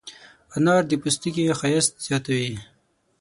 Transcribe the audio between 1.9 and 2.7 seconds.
زیاتوي.